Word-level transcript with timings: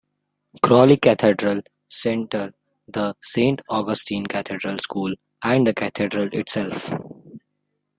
Crowley 0.63 0.97
Cathedral 0.97 1.61
Center, 1.87 2.55
the 2.87 3.15
Saint 3.21 3.61
Augustine 3.69 4.25
Cathedral 4.25 4.79
School, 4.79 5.13
and 5.43 5.67
the 5.67 5.75
Cathedral 5.75 6.27
itself. 6.33 6.91